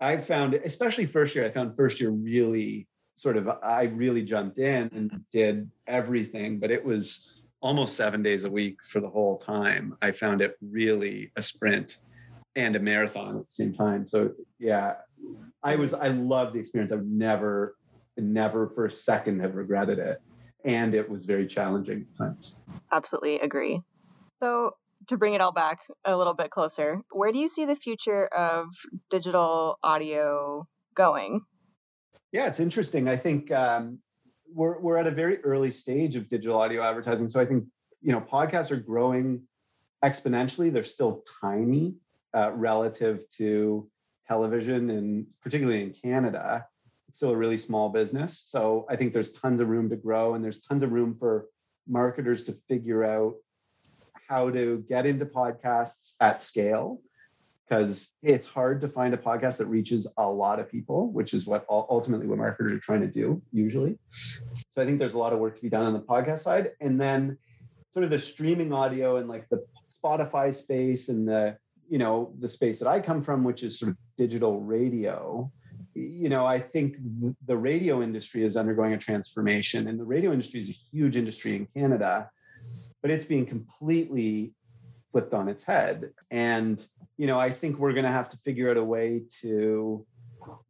[0.00, 3.48] I found, it, especially first year, I found first year really sort of.
[3.48, 8.78] I really jumped in and did everything, but it was almost seven days a week
[8.84, 9.96] for the whole time.
[10.00, 11.96] I found it really a sprint
[12.54, 14.06] and a marathon at the same time.
[14.06, 14.94] So yeah,
[15.62, 16.92] I was I loved the experience.
[16.92, 17.76] I've never,
[18.16, 20.20] never for a second have regretted it.
[20.64, 22.54] And it was very challenging at times.
[22.90, 23.80] Absolutely agree.
[24.40, 24.74] So
[25.06, 28.26] to bring it all back a little bit closer, where do you see the future
[28.26, 28.68] of
[29.10, 31.42] digital audio going?
[32.32, 33.08] Yeah, it's interesting.
[33.08, 34.00] I think um,
[34.52, 37.28] we're we're at a very early stage of digital audio advertising.
[37.30, 37.64] So I think
[38.02, 39.42] you know podcasts are growing
[40.04, 40.72] exponentially.
[40.72, 41.94] They're still tiny
[42.36, 43.88] uh, relative to
[44.26, 46.66] television, and particularly in Canada,
[47.08, 48.42] it's still a really small business.
[48.46, 51.46] So I think there's tons of room to grow, and there's tons of room for
[51.86, 53.34] marketers to figure out
[54.28, 57.00] how to get into podcasts at scale
[57.68, 61.46] because it's hard to find a podcast that reaches a lot of people, which is
[61.46, 63.98] what ultimately what marketers are trying to do usually.
[64.70, 66.70] So I think there's a lot of work to be done on the podcast side.
[66.80, 67.36] And then
[67.92, 71.58] sort of the streaming audio and like the Spotify space and the,
[71.90, 75.50] you know, the space that I come from, which is sort of digital radio.
[75.98, 76.96] You know, I think
[77.46, 81.56] the radio industry is undergoing a transformation, and the radio industry is a huge industry
[81.56, 82.30] in Canada,
[83.02, 84.54] but it's being completely
[85.12, 86.10] flipped on its head.
[86.30, 86.84] And
[87.16, 90.06] you know, I think we're going to have to figure out a way to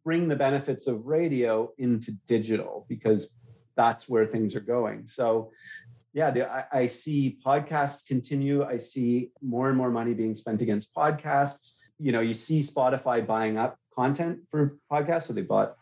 [0.05, 3.35] bring the benefits of radio into digital because
[3.77, 5.07] that's where things are going.
[5.07, 5.53] So,
[6.15, 8.65] yeah, I, see podcasts continue.
[8.65, 11.75] I see more and more money being spent against podcasts.
[12.01, 15.25] You know, you see Spotify buying up content for podcasts.
[15.25, 15.77] So they bought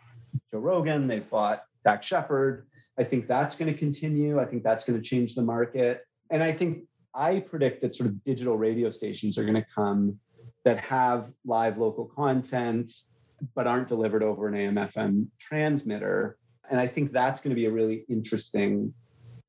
[0.50, 2.66] Joe Rogan, they bought Dax Shepard.
[2.98, 4.40] I think that's going to continue.
[4.40, 6.06] I think that's going to change the market.
[6.30, 10.18] And I think I predict that sort of digital radio stations are going to come
[10.64, 12.90] that have live local content
[13.54, 16.38] but aren't delivered over an AM FM transmitter.
[16.70, 18.94] And I think that's going to be a really interesting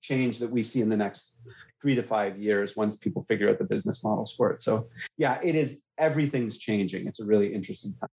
[0.02, 1.40] change that we see in the next
[1.82, 4.62] three to five years once people figure out the business models for it.
[4.62, 7.08] So, yeah, it is everything's changing.
[7.08, 8.10] It's a really interesting time.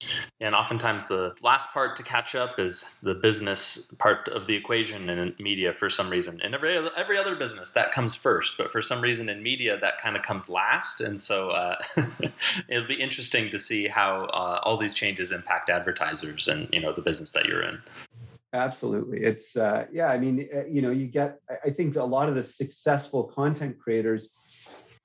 [0.40, 5.08] And oftentimes, the last part to catch up is the business part of the equation
[5.08, 6.40] in media for some reason.
[6.42, 10.00] In every every other business, that comes first, but for some reason in media, that
[10.00, 11.00] kind of comes last.
[11.00, 11.76] And so, uh,
[12.68, 16.92] it'll be interesting to see how uh, all these changes impact advertisers and you know
[16.92, 17.80] the business that you're in.
[18.54, 19.24] Absolutely.
[19.24, 22.34] It's, uh, yeah, I mean, uh, you know, you get, I think a lot of
[22.34, 24.30] the successful content creators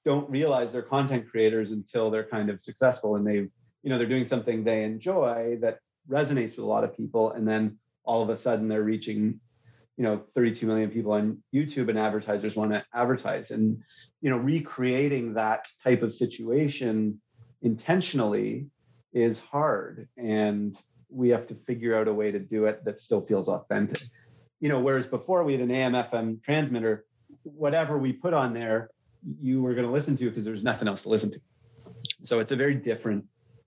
[0.06, 3.50] don't realize they're content creators until they're kind of successful and they've,
[3.84, 7.32] you know, they're doing something they enjoy that resonates with a lot of people.
[7.32, 9.40] And then all of a sudden they're reaching,
[9.98, 13.52] you know, 32 million people on YouTube and advertisers want to advertise.
[13.52, 13.82] And,
[14.22, 17.22] you know, recreating that type of situation
[17.62, 18.68] intentionally
[19.14, 20.08] is hard.
[20.18, 20.78] And,
[21.14, 24.02] we have to figure out a way to do it that still feels authentic.
[24.60, 27.06] You know, whereas before we had an AM FM transmitter,
[27.44, 28.90] whatever we put on there,
[29.42, 31.42] you were going to listen to because there's nothing else to listen to.
[32.24, 33.26] So it's a very different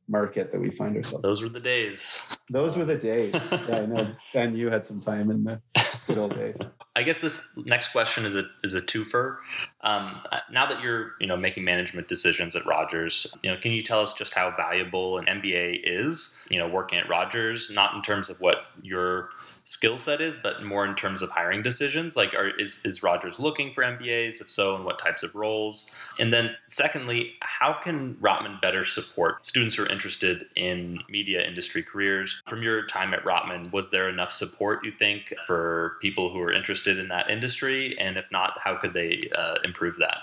[0.08, 1.22] market that we find ourselves.
[1.22, 2.36] Those were the days.
[2.50, 3.34] Those were the days.
[3.52, 4.14] yeah, I know.
[4.32, 5.60] Ben, you had some time in the
[6.06, 6.56] good old days.
[6.94, 9.38] I guess this next question is a is a twofer.
[9.82, 13.82] Um, now that you're you know making management decisions at Rogers, you know, can you
[13.82, 16.42] tell us just how valuable an MBA is?
[16.50, 19.30] You know, working at Rogers, not in terms of what your
[19.66, 22.16] skill set is, but more in terms of hiring decisions?
[22.16, 24.40] Like, are, is, is Rogers looking for MBAs?
[24.40, 25.92] If so, and what types of roles?
[26.18, 31.82] And then, secondly, how can Rotman better support students who are interested in media industry
[31.82, 32.42] careers?
[32.46, 36.52] From your time at Rotman, was there enough support, you think, for people who are
[36.52, 37.98] interested in that industry?
[37.98, 40.18] And if not, how could they uh, improve that?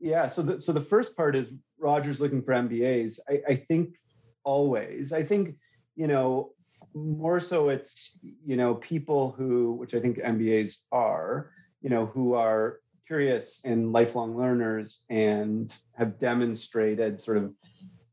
[0.00, 3.20] Yeah, so the, so the first part is Rogers looking for MBAs.
[3.28, 3.94] I, I think
[4.42, 5.12] always.
[5.12, 5.54] I think,
[5.94, 6.50] you know,
[6.94, 11.50] more so it's you know people who which i think mbas are
[11.82, 17.52] you know who are curious and lifelong learners and have demonstrated sort of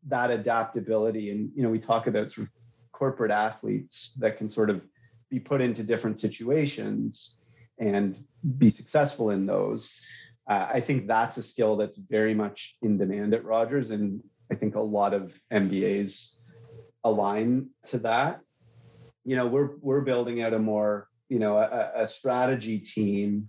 [0.08, 1.32] that adaptability.
[1.32, 2.54] And you know we talk about sort of
[2.92, 4.82] corporate athletes that can sort of
[5.30, 7.42] be put into different situations
[7.80, 8.24] and
[8.58, 9.94] be successful in those.
[10.50, 14.56] Uh, i think that's a skill that's very much in demand at rogers and i
[14.56, 16.38] think a lot of mbas
[17.04, 18.42] align to that
[19.26, 23.48] you know we're we're building out a more you know, a, a strategy team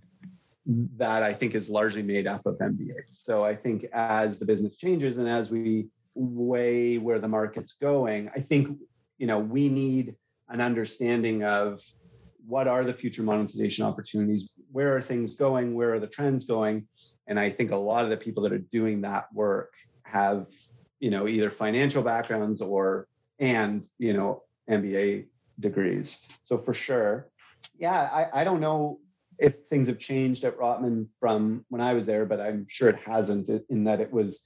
[0.65, 3.09] that I think is largely made up of MBAs.
[3.25, 8.31] So I think as the business changes and as we weigh where the market's going,
[8.33, 8.79] I think
[9.17, 10.15] you know we need
[10.47, 11.81] an understanding of
[12.47, 16.87] what are the future monetization opportunities, where are things going, where are the trends going,
[17.27, 20.47] and I think a lot of the people that are doing that work have
[21.01, 23.09] you know either financial backgrounds or
[23.39, 25.25] and you know MBA
[25.59, 26.17] degrees.
[26.43, 27.29] So for sure,
[27.77, 28.99] yeah, I, I don't know
[29.39, 32.99] if things have changed at Rotman from when I was there, but I'm sure it
[33.05, 34.39] hasn't in that it was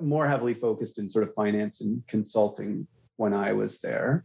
[0.00, 2.86] more heavily focused in sort of finance and consulting
[3.16, 4.24] when I was there.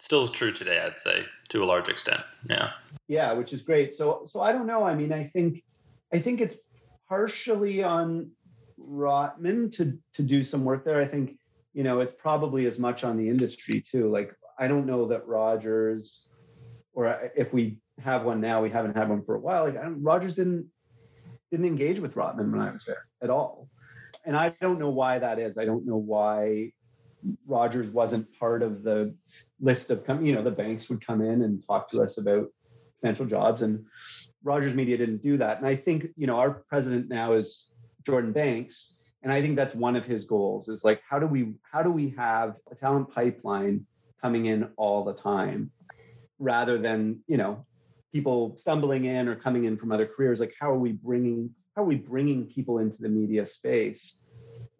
[0.00, 2.22] Still true today, I'd say, to a large extent.
[2.50, 2.70] Yeah.
[3.06, 3.94] Yeah, which is great.
[3.94, 4.82] So so I don't know.
[4.82, 5.62] I mean, I think
[6.12, 6.56] I think it's
[7.08, 8.30] partially on
[8.80, 11.00] Rotman to to do some work there.
[11.00, 11.38] I think,
[11.74, 14.10] you know, it's probably as much on the industry too.
[14.10, 16.28] Like I don't know that Rogers
[16.94, 19.64] or if we have one now, we haven't had one for a while.
[19.64, 19.76] Like
[20.10, 20.66] Rogers didn't
[21.50, 23.68] didn't engage with Rotman when I was there at all
[24.24, 25.58] and I don't know why that is.
[25.58, 26.72] I don't know why
[27.46, 29.14] Rogers wasn't part of the
[29.60, 30.24] list of come.
[30.24, 32.48] you know the banks would come in and talk to us about
[33.00, 33.84] potential jobs and
[34.44, 35.58] Rogers Media didn't do that.
[35.58, 37.72] And I think you know our president now is
[38.06, 41.54] Jordan Banks and I think that's one of his goals is like how do we
[41.70, 43.86] how do we have a talent pipeline
[44.22, 45.70] coming in all the time
[46.38, 47.64] rather than you know
[48.12, 50.40] people stumbling in or coming in from other careers.
[50.40, 54.24] Like how are we bringing how are we bringing people into the media space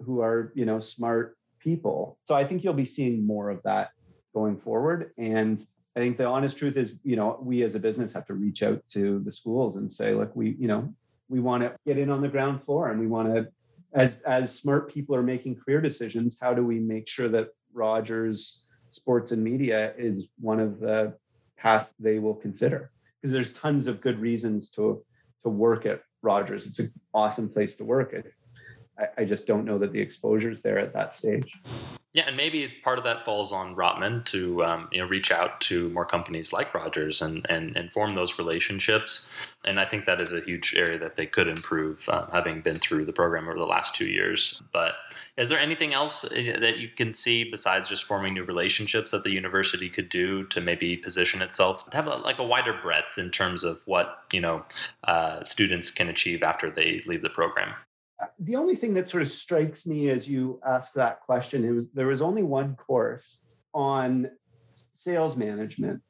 [0.05, 2.18] who are you know smart people?
[2.24, 3.90] So i think you'll be seeing more of that
[4.34, 5.12] going forward.
[5.18, 5.64] And
[5.97, 8.62] i think the honest truth is you know we as a business have to reach
[8.62, 10.95] out to the schools and say look we you know
[11.28, 13.49] we want to get in on the ground floor and we want to
[13.95, 18.68] as as smart people are making career decisions how do we make sure that rogers
[18.93, 21.14] sports and media is one of the
[21.57, 22.90] paths they will consider
[23.20, 25.03] because there's tons of good reasons to
[25.43, 26.66] to work at Rogers.
[26.66, 28.14] It's an awesome place to work.
[28.99, 31.61] I, I just don't know that the exposure is there at that stage.
[32.14, 35.62] Yeah, and maybe part of that falls on Rotman to um, you know reach out
[35.62, 39.30] to more companies like Rogers and, and and form those relationships.
[39.64, 42.80] And I think that is a huge area that they could improve, uh, having been
[42.80, 44.62] through the program over the last two years.
[44.72, 44.94] But
[45.38, 49.24] is there anything else uh, that you can see besides just forming new relationships that
[49.24, 53.16] the university could do to maybe position itself to have a, like a wider breadth
[53.16, 54.66] in terms of what you know
[55.04, 57.72] uh, students can achieve after they leave the program?
[58.38, 62.06] The only thing that sort of strikes me as you ask that question is there
[62.06, 63.38] was only one course
[63.74, 64.30] on
[64.90, 66.00] sales management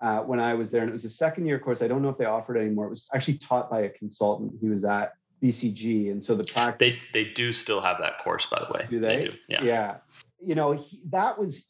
[0.00, 1.82] uh, when I was there, and it was a second year course.
[1.82, 2.86] I don't know if they offered it anymore.
[2.86, 6.96] It was actually taught by a consultant who was at BCG, and so the practice.
[7.12, 8.86] They they do still have that course, by the way.
[8.88, 9.16] Do they?
[9.16, 9.36] they do.
[9.48, 9.62] Yeah.
[9.62, 9.96] Yeah.
[10.44, 11.66] You know he, that was.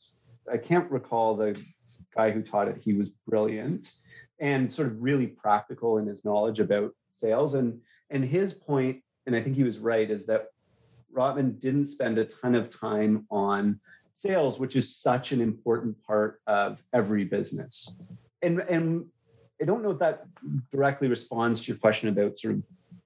[0.50, 1.60] I can't recall the
[2.14, 2.78] guy who taught it.
[2.80, 3.92] He was brilliant
[4.38, 7.54] and sort of really practical in his knowledge about sales.
[7.54, 7.80] And
[8.10, 10.46] and his point and I think he was right, is that
[11.14, 13.80] Rotman didn't spend a ton of time on
[14.14, 17.94] sales, which is such an important part of every business.
[18.42, 19.06] And and
[19.60, 20.24] I don't know if that
[20.70, 22.62] directly responds to your question about sort of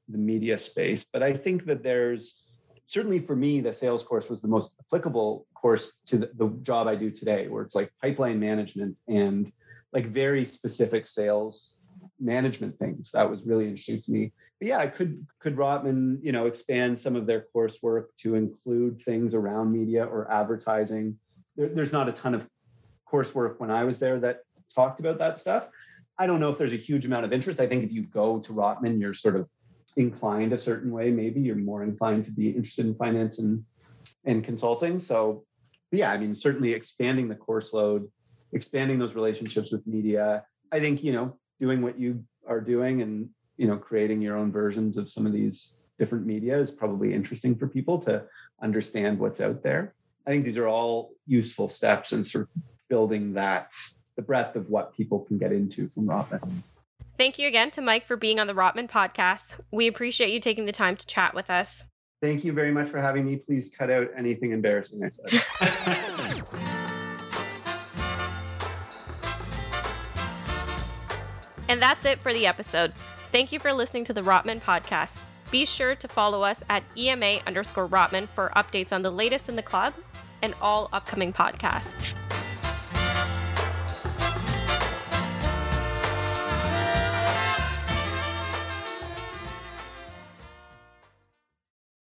[0.08, 2.48] the media space, but I think that there's
[2.86, 6.86] certainly for me, the sales course was the most applicable course to the, the job
[6.86, 9.50] I do today, where it's like pipeline management and
[9.92, 11.78] like very specific sales
[12.24, 13.10] management things.
[13.12, 14.32] That was really interesting to me.
[14.58, 19.00] But yeah, I could could Rotman, you know, expand some of their coursework to include
[19.00, 21.18] things around media or advertising?
[21.56, 22.46] There, there's not a ton of
[23.10, 24.40] coursework when I was there that
[24.74, 25.68] talked about that stuff.
[26.18, 27.60] I don't know if there's a huge amount of interest.
[27.60, 29.50] I think if you go to Rotman, you're sort of
[29.96, 31.10] inclined a certain way.
[31.10, 33.64] Maybe you're more inclined to be interested in finance and
[34.24, 34.98] and consulting.
[34.98, 35.44] So,
[35.90, 38.10] yeah, I mean, certainly expanding the course load,
[38.52, 40.44] expanding those relationships with media.
[40.72, 44.52] I think you know doing what you are doing and you know creating your own
[44.52, 48.24] versions of some of these different media is probably interesting for people to
[48.62, 49.94] understand what's out there.
[50.26, 53.70] I think these are all useful steps in sort of building that
[54.16, 56.62] the breadth of what people can get into from rotman.
[57.16, 59.60] Thank you again to mike for being on the rotman podcast.
[59.70, 61.84] We appreciate you taking the time to chat with us.
[62.20, 63.36] Thank you very much for having me.
[63.36, 66.70] Please cut out anything embarrassing i said
[71.68, 72.92] And that's it for the episode.
[73.32, 75.18] Thank you for listening to the Rotman podcast.
[75.50, 79.56] Be sure to follow us at EMA underscore Rotman for updates on the latest in
[79.56, 79.94] the club
[80.42, 82.13] and all upcoming podcasts.